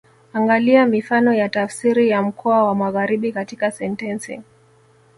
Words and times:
Angalia 0.33 0.85
mifano 0.85 1.33
ya 1.33 1.49
tafsiri 1.49 2.09
ya 2.09 2.21
mkoa 2.21 2.63
wa 2.63 2.75
Magharibi 2.75 3.31
katika 3.31 3.71
sentensi 3.71 4.41